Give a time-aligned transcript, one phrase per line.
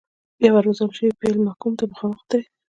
[0.37, 2.47] بیا به روزل شوی پیل محکوم ته مخامخ ودرېد.